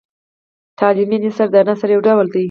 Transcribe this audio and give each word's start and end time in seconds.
تعلیمي 0.79 1.17
نثر 1.25 1.47
د 1.53 1.57
نثر 1.67 1.89
یو 1.93 2.01
ډول 2.07 2.25
دﺉ. 2.29 2.39